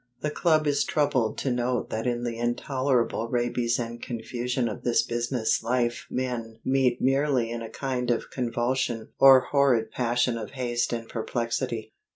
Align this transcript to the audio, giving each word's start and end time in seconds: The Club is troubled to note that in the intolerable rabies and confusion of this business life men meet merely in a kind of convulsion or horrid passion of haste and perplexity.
The 0.21 0.31
Club 0.31 0.65
is 0.65 0.83
troubled 0.83 1.37
to 1.37 1.51
note 1.51 1.91
that 1.91 2.07
in 2.07 2.23
the 2.23 2.39
intolerable 2.39 3.27
rabies 3.29 3.77
and 3.77 4.01
confusion 4.01 4.67
of 4.67 4.81
this 4.81 5.03
business 5.03 5.61
life 5.61 6.07
men 6.09 6.57
meet 6.65 6.99
merely 6.99 7.51
in 7.51 7.61
a 7.61 7.69
kind 7.69 8.09
of 8.09 8.31
convulsion 8.31 9.09
or 9.19 9.41
horrid 9.51 9.91
passion 9.91 10.39
of 10.39 10.53
haste 10.53 10.91
and 10.91 11.07
perplexity. 11.07 11.93